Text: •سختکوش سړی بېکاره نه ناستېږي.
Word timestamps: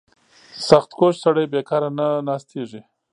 •سختکوش 0.69 1.13
سړی 1.23 1.45
بېکاره 1.53 1.89
نه 1.97 2.07
ناستېږي. 2.27 2.81